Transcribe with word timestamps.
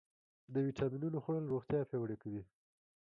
د 0.53 0.55
ویټامینونو 0.65 1.17
خوړل 1.23 1.45
روغتیا 1.53 1.79
پیاوړې 1.89 2.17
کوي. 2.23 2.43